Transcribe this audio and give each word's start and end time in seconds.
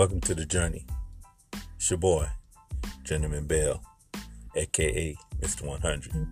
Welcome 0.00 0.22
to 0.22 0.34
the 0.34 0.46
journey. 0.46 0.86
It's 1.76 1.90
your 1.90 1.98
boy, 1.98 2.26
Journeyman 3.04 3.46
Bell, 3.46 3.82
aka 4.56 5.14
Mr. 5.42 5.66
100, 5.66 6.26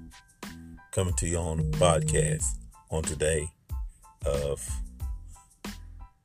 coming 0.90 1.12
to 1.18 1.28
you 1.28 1.36
on 1.36 1.60
a 1.60 1.64
podcast 1.64 2.46
on 2.90 3.02
today 3.02 3.52
of 4.24 4.66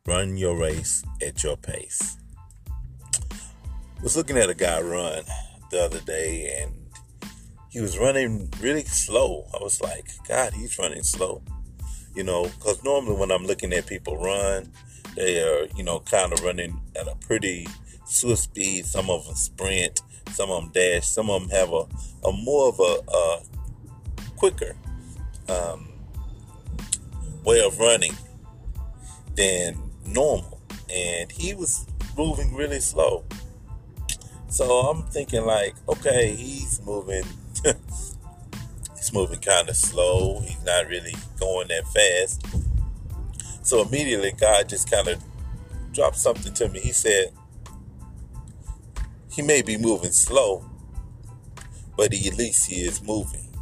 Run 0.08 0.38
Your 0.38 0.58
Race 0.58 1.04
at 1.21 1.44
Your 1.44 1.58
Pace. 1.58 2.16
Was 4.02 4.16
looking 4.16 4.38
at 4.38 4.50
a 4.50 4.55
guy 4.55 4.80
run 4.80 5.25
the 5.70 5.84
other 5.84 6.00
day 6.00 6.62
and 6.62 6.71
he 7.70 7.82
was 7.82 7.98
running 7.98 8.54
really 8.62 8.86
slow. 8.86 9.48
I 9.54 9.62
was 9.62 9.82
like, 9.82 10.05
God, 10.30 10.54
he's 10.54 10.80
running 10.80 11.04
slow. 11.04 11.44
You 12.16 12.23
know, 12.23 12.44
because 12.44 12.84
normally 12.84 13.16
when 13.16 13.31
I'm 13.31 13.45
looking 13.45 13.73
at 13.73 13.88
people 13.88 14.17
run, 14.17 14.72
they 15.16 15.41
are, 15.41 15.67
you 15.76 15.84
know, 15.84 15.99
kind 15.99 16.31
of 16.34 16.44
running 16.44 16.80
at 16.95 17.08
a 17.08 17.16
pretty 17.16 17.67
swift 18.05 18.44
speed. 18.44 18.86
Some 18.86 19.09
of 19.09 19.26
them 19.26 19.36
sprint, 19.36 20.02
some 20.31 20.52
of 20.52 20.63
them 20.63 20.72
dash, 20.72 21.08
some 21.08 21.30
of 21.30 21.41
them 21.41 21.49
have 21.49 21.72
a, 21.72 21.86
a 22.27 22.31
more 22.31 22.70
of 22.70 22.80
a, 22.80 23.12
a 23.12 23.41
quicker 24.36 24.76
um, 25.49 25.89
way 27.44 27.63
of 27.66 27.80
running 27.80 28.14
than 29.36 29.77
normal. 30.05 30.61
And 30.94 31.31
he 31.31 31.53
was 31.53 31.86
moving 32.17 32.55
really 32.55 32.80
slow. 32.80 33.23
So 34.50 34.66
I'm 34.66 35.03
thinking 35.03 35.45
like, 35.45 35.75
okay, 35.89 36.36
he's 36.36 36.80
moving 36.86 37.23
moving 39.13 39.40
kind 39.40 39.70
of 39.70 39.76
slow. 39.76 40.41
He's 40.41 40.63
not 40.63 40.88
really 40.88 41.16
going 41.40 41.67
that 41.67 41.88
fast. 41.88 42.45
So 43.61 43.81
immediately, 43.83 44.33
God 44.33 44.67
just 44.67 44.89
kind 44.89 45.08
of 45.08 45.23
dropped 45.94 46.17
something 46.17 46.53
to 46.56 46.67
me. 46.69 46.80
He 46.80 46.92
said, 46.92 47.31
He 49.31 49.41
may 49.41 49.61
be 49.61 49.78
moving 49.78 50.11
slow, 50.11 50.66
but 51.95 52.14
at 52.14 52.38
least 52.38 52.69
He 52.69 52.81
is 52.81 53.02
moving. 53.03 53.56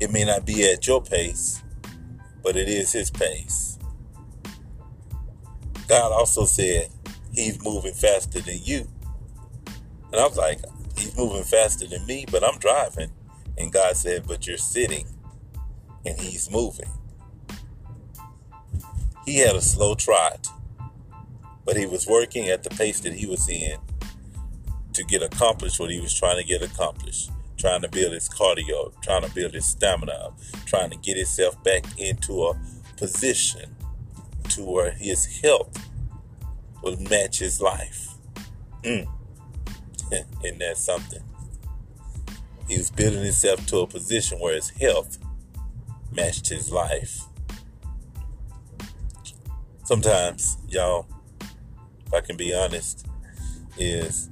It 0.00 0.12
may 0.12 0.24
not 0.24 0.44
be 0.44 0.70
at 0.70 0.86
your 0.86 1.02
pace, 1.02 1.62
but 2.42 2.56
it 2.56 2.68
is 2.68 2.92
His 2.92 3.10
pace. 3.10 3.78
God 5.88 6.12
also 6.12 6.44
said, 6.44 6.88
He's 7.32 7.62
moving 7.64 7.94
faster 7.94 8.40
than 8.40 8.58
you. 8.62 8.86
And 10.12 10.20
I 10.20 10.26
was 10.26 10.36
like, 10.36 10.60
He's 10.96 11.16
moving 11.16 11.44
faster 11.44 11.86
than 11.86 12.04
me, 12.06 12.26
but 12.30 12.44
I'm 12.44 12.58
driving. 12.58 13.12
And 13.58 13.72
God 13.72 13.96
said, 13.96 14.26
But 14.26 14.46
you're 14.46 14.56
sitting 14.56 15.06
and 16.06 16.18
He's 16.18 16.50
moving. 16.50 16.90
He 19.24 19.38
had 19.38 19.56
a 19.56 19.60
slow 19.60 19.94
trot, 19.94 20.48
but 21.66 21.76
he 21.76 21.84
was 21.84 22.06
working 22.06 22.48
at 22.48 22.62
the 22.62 22.70
pace 22.70 23.00
that 23.00 23.12
he 23.12 23.26
was 23.26 23.46
in 23.46 23.78
to 24.94 25.04
get 25.04 25.22
accomplished 25.22 25.78
what 25.78 25.90
he 25.90 26.00
was 26.00 26.14
trying 26.14 26.38
to 26.38 26.44
get 26.44 26.62
accomplished. 26.62 27.30
Trying 27.58 27.82
to 27.82 27.88
build 27.88 28.14
his 28.14 28.28
cardio, 28.28 28.92
trying 29.02 29.22
to 29.22 29.34
build 29.34 29.52
his 29.52 29.66
stamina, 29.66 30.30
trying 30.64 30.90
to 30.90 30.96
get 30.96 31.16
himself 31.16 31.62
back 31.62 31.84
into 31.98 32.44
a 32.44 32.58
position 32.96 33.76
to 34.50 34.64
where 34.64 34.92
his 34.92 35.40
health 35.42 35.76
will 36.82 36.96
match 37.10 37.40
his 37.40 37.60
life. 37.60 38.14
Mm. 38.82 39.08
Isn't 40.44 40.58
that 40.58 40.78
something? 40.78 41.22
He 42.68 42.76
was 42.76 42.90
building 42.90 43.24
himself 43.24 43.66
to 43.66 43.78
a 43.78 43.86
position 43.86 44.38
where 44.38 44.54
his 44.54 44.70
health 44.70 45.18
matched 46.12 46.48
his 46.48 46.70
life 46.70 47.28
sometimes, 49.88 50.58
y'all, 50.68 51.06
if 52.06 52.12
I 52.12 52.20
can 52.20 52.36
be 52.36 52.54
honest, 52.54 53.06
is 53.78 54.28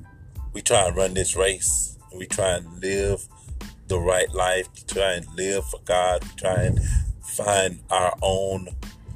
we 0.53 0.61
try 0.61 0.87
and 0.87 0.95
run 0.95 1.15
this 1.15 1.35
race. 1.35 1.97
We 2.15 2.27
try 2.27 2.57
and 2.57 2.83
live 2.83 3.27
the 3.87 3.99
right 3.99 4.31
life. 4.35 4.69
We 4.75 4.83
try 4.83 5.13
and 5.13 5.27
live 5.35 5.65
for 5.65 5.81
God. 5.87 6.23
We 6.25 6.31
try 6.37 6.63
and 6.65 6.79
find 7.23 7.81
our 7.89 8.15
own 8.21 8.69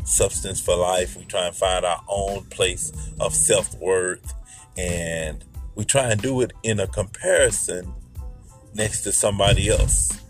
substance 0.05 0.63
for 0.63 0.77
life. 0.77 1.15
We 1.15 1.27
try 1.27 1.47
and 1.47 1.55
find 1.55 1.85
our 1.85 2.03
own 2.09 2.45
place 2.45 2.91
of 3.21 3.35
self 3.35 3.75
worth. 3.75 4.33
And 4.79 5.45
we 5.75 5.85
try 5.85 6.11
and 6.11 6.23
do 6.23 6.41
it 6.41 6.53
in 6.63 6.81
a 6.81 6.87
comparison 6.87 7.93
next 8.75 9.03
to 9.03 9.13
somebody 9.13 9.69
else. 9.69 10.21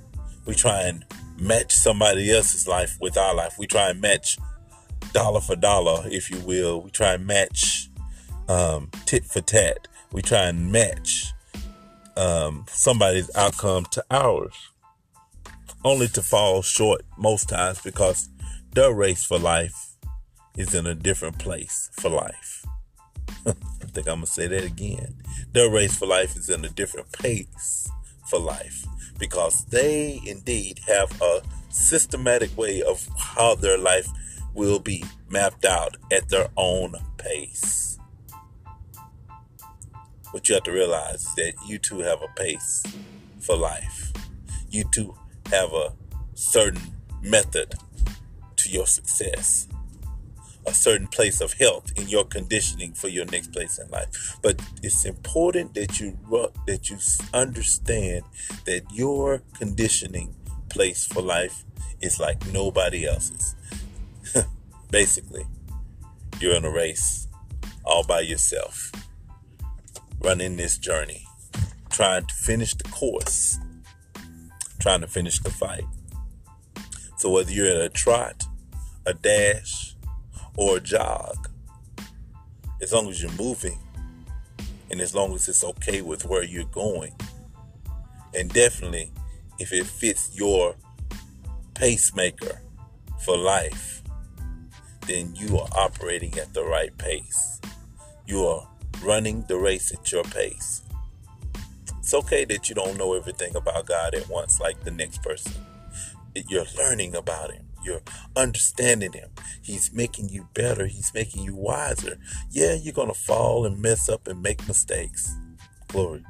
We 0.47 0.55
try 0.55 0.83
and 0.83 1.05
match 1.39 1.75
somebody 1.75 2.31
else's 2.35 2.67
life 2.67 2.97
with 3.01 3.17
our 3.17 3.35
life. 3.35 3.57
We 3.59 3.67
try 3.67 3.91
and 3.91 4.01
match 4.01 4.39
dollar 5.13 5.41
for 5.41 5.57
dollar, 5.57 6.05
if 6.07 6.31
you 6.31 6.39
will. 6.41 6.83
We 6.83 6.91
try 6.91 7.15
and 7.15 7.27
match 7.27 7.89
um, 8.49 8.91
tit 9.07 9.25
for 9.25 9.41
tat. 9.41 9.89
We 10.13 10.23
try 10.23 10.45
and 10.45 10.71
match 10.73 11.33
um, 12.17 12.67
somebody's 12.69 13.35
outcome 13.37 13.87
to 13.93 14.05
ours, 14.11 14.55
only 15.85 16.09
to 16.09 16.23
fall 16.23 16.63
short 16.63 17.03
most 17.17 17.49
times 17.49 17.81
because 17.81 18.29
their 18.73 18.93
race 18.93 19.25
for 19.25 19.39
life 19.39 19.97
is 20.57 20.75
in 20.75 20.87
a 20.87 20.95
different 20.95 21.39
place 21.39 21.91
for 21.93 22.11
life. 22.11 22.65
I 23.47 23.53
think 23.87 24.09
I'm 24.09 24.17
gonna 24.17 24.27
say 24.27 24.49
that 24.49 24.65
again. 24.65 25.23
Their 25.53 25.71
race 25.71 25.97
for 25.97 26.07
life 26.07 26.37
is 26.37 26.51
in 26.51 26.65
a 26.65 26.69
different 26.69 27.11
pace 27.13 27.89
for 28.31 28.39
life 28.39 28.87
because 29.19 29.65
they 29.67 30.21
indeed 30.25 30.79
have 30.87 31.21
a 31.21 31.43
systematic 31.69 32.57
way 32.57 32.81
of 32.83 33.07
how 33.19 33.55
their 33.57 33.77
life 33.77 34.09
will 34.55 34.79
be 34.79 35.05
mapped 35.29 35.65
out 35.65 35.97
at 36.13 36.29
their 36.29 36.49
own 36.57 36.95
pace. 37.19 37.99
But 40.33 40.49
you 40.49 40.55
have 40.55 40.65
to 40.65 40.73
realize 40.73 41.27
that 41.37 41.55
you 41.67 41.79
too 41.79 41.99
have 41.99 42.23
a 42.23 42.41
pace 42.41 42.85
for 43.41 43.57
life. 43.57 44.13
You 44.71 44.85
too 44.93 45.17
have 45.51 45.73
a 45.73 45.93
certain 46.35 46.81
method 47.23 47.75
to 48.57 48.71
your 48.71 48.87
success, 48.87 49.67
a 50.71 50.75
certain 50.75 51.09
place 51.09 51.41
of 51.41 51.53
health 51.55 51.91
in 51.97 52.09
your 52.09 52.25
conditioning 52.25 52.93
for 52.93 53.09
your 53.09 53.25
next 53.27 53.53
place 53.53 53.79
in 53.79 53.89
life. 53.91 54.39
But 54.41 54.63
it's 54.85 55.05
important 55.05 55.75
that 55.75 55.99
you 55.99 56.17
that 56.67 56.89
you 56.89 56.97
understand 57.35 58.23
that 58.67 58.83
your 58.93 59.43
conditioning 59.59 60.35
place 60.69 61.07
for 61.07 61.23
life 61.23 61.65
is 62.01 62.21
like 62.21 62.47
nobody 62.53 63.05
else's. 63.07 63.57
Basically, 64.91 65.45
you're 66.39 66.55
in 66.55 66.65
a 66.65 66.71
race 66.71 67.27
all 67.85 68.05
by 68.05 68.21
yourself, 68.21 68.93
running 70.21 70.57
this 70.57 70.79
journey, 70.79 71.27
trying 71.91 72.27
to 72.27 72.35
finish 72.35 72.75
the 72.75 72.89
course, 72.91 73.59
trying 74.79 75.01
to 75.01 75.09
finish 75.09 75.41
the 75.41 75.51
fight. 75.51 75.85
So, 77.17 77.29
whether 77.31 77.51
you're 77.51 77.75
in 77.75 77.81
a 77.81 77.89
trot, 77.89 78.45
a 79.05 79.15
dash, 79.15 79.97
or 80.57 80.81
jog, 80.81 81.49
as 82.83 82.93
long 82.93 83.09
as 83.09 83.23
you're 83.23 83.33
moving 83.33 83.79
and 84.91 85.01
as 85.01 85.15
long 85.15 85.35
as 85.35 85.49
it's 85.49 85.65
okay 85.65 86.03
with 86.03 86.25
where 86.25 86.43
you're 86.43 86.65
going, 86.65 87.15
and 88.35 88.53
definitely 88.53 89.13
if 89.59 89.73
it 89.73 89.87
fits 89.87 90.31
your 90.35 90.75
pacemaker 91.75 92.61
for 93.21 93.37
life, 93.37 94.03
then 95.07 95.35
you 95.37 95.59
are 95.59 95.69
operating 95.77 96.39
at 96.39 96.53
the 96.55 96.65
right 96.65 96.97
pace. 96.99 97.61
You 98.27 98.47
are 98.47 98.69
running 99.03 99.45
the 99.49 99.57
race 99.57 99.93
at 99.93 100.11
your 100.11 100.25
pace. 100.25 100.83
It's 101.99 102.15
okay 102.15 102.45
that 102.47 102.69
you 102.69 102.75
don't 102.75 102.97
know 102.97 103.15
everything 103.15 103.55
about 103.55 103.87
God 103.87 104.15
at 104.15 104.29
once, 104.29 104.61
like 104.61 104.83
the 104.83 104.91
next 104.91 105.23
person. 105.23 105.53
You're 106.35 106.65
learning 106.77 107.15
about 107.15 107.53
Him. 107.53 107.67
You're 107.83 108.03
understanding 108.37 109.13
Him. 109.13 109.31
He's 109.63 109.93
making 109.93 110.29
you 110.29 110.49
better. 110.55 110.87
He's 110.87 111.13
making 111.15 111.45
you 111.45 111.55
wiser. 111.55 112.19
Yeah, 112.51 112.75
you're 112.75 112.95
going 112.95 113.13
to 113.13 113.15
fall 113.15 113.65
and 113.65 113.81
mess 113.81 114.09
up 114.09 114.27
and 114.27 114.43
make 114.43 114.67
mistakes. 114.69 115.35
Glory. 115.89 116.25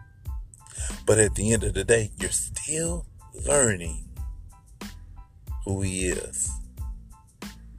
But 1.07 1.19
at 1.19 1.35
the 1.35 1.53
end 1.53 1.65
of 1.65 1.75
the 1.75 1.85
day, 1.85 2.11
you're 2.19 2.31
still 2.31 3.07
learning 3.47 4.09
who 5.65 5.83
He 5.83 6.07
is 6.07 6.51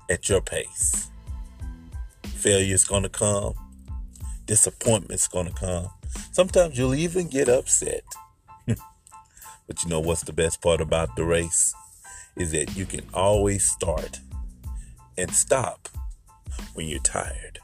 at 0.10 0.30
your 0.30 0.42
pace. 0.42 1.10
Failure's 2.24 2.84
going 2.84 3.04
to 3.04 3.10
come, 3.10 3.54
disappointment's 4.46 5.28
going 5.28 5.48
to 5.48 5.54
come. 5.54 5.88
Sometimes 6.32 6.78
you'll 6.78 6.96
even 6.96 7.28
get 7.28 7.48
upset. 7.48 8.04
but 8.68 9.84
you 9.84 9.90
know 9.90 10.00
what's 10.00 10.24
the 10.24 10.34
best 10.34 10.62
part 10.62 10.82
about 10.82 11.16
the 11.16 11.24
race? 11.24 11.74
Is 12.42 12.54
that 12.54 12.76
you 12.76 12.88
can 12.88 13.02
always 13.14 13.64
start 13.64 14.20
and 15.16 15.30
stop 15.30 15.88
when 16.74 16.88
you're 16.88 17.00
tired. 17.02 17.60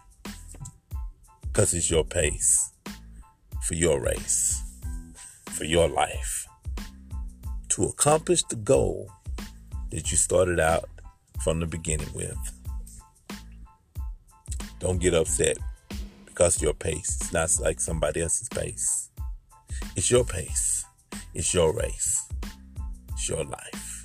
Because 1.42 1.74
it's 1.74 1.90
your 1.90 2.04
pace 2.04 2.74
for 3.64 3.74
your 3.74 4.00
race, 4.00 4.62
for 5.50 5.64
your 5.64 5.90
life. 5.90 6.48
To 7.70 7.86
accomplish 7.86 8.44
the 8.44 8.56
goal 8.56 9.10
that 9.90 10.12
you 10.12 10.18
started 10.18 10.60
out 10.60 10.88
from 11.42 11.60
the 11.60 11.66
beginning 11.66 12.14
with. 12.14 12.38
Don't 14.78 15.00
get 15.02 15.16
upset 15.16 15.58
because 16.28 16.62
your 16.62 16.76
pace 16.76 17.20
is 17.20 17.34
not 17.34 17.50
like 17.60 17.80
somebody 17.80 18.22
else's 18.22 18.50
pace. 18.50 19.10
It's 19.96 20.12
your 20.12 20.24
pace. 20.24 20.86
It's 21.34 21.52
your 21.52 21.74
race. 21.74 22.30
It's 23.14 23.28
your 23.28 23.44
life 23.44 23.97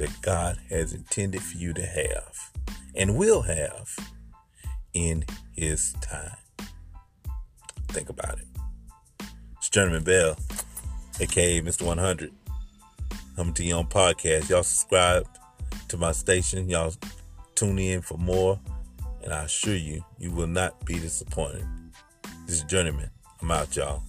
that 0.00 0.22
God 0.22 0.58
has 0.70 0.94
intended 0.94 1.42
for 1.42 1.58
you 1.58 1.74
to 1.74 1.84
have 1.84 2.50
and 2.94 3.18
will 3.18 3.42
have 3.42 3.94
in 4.94 5.24
His 5.52 5.92
time. 6.00 6.36
Think 7.88 8.08
about 8.08 8.38
it. 8.38 8.46
It's 9.58 9.68
Journeyman 9.68 10.04
Bell, 10.04 10.38
aka 11.20 11.60
Mr. 11.60 11.82
100. 11.82 12.32
Coming 13.36 13.52
to 13.54 13.62
you 13.62 13.74
on 13.74 13.88
podcast. 13.88 14.48
Y'all 14.48 14.62
subscribe 14.62 15.28
to 15.88 15.98
my 15.98 16.12
station. 16.12 16.70
Y'all 16.70 16.94
tune 17.54 17.78
in 17.78 18.00
for 18.00 18.16
more, 18.16 18.58
and 19.22 19.34
I 19.34 19.44
assure 19.44 19.76
you, 19.76 20.02
you 20.18 20.30
will 20.30 20.46
not 20.46 20.82
be 20.86 20.94
disappointed. 20.94 21.66
This 22.46 22.56
is 22.56 22.62
Journeyman. 22.64 23.10
I'm 23.42 23.50
out, 23.50 23.76
y'all. 23.76 24.02